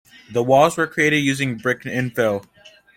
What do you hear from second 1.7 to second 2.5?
infill.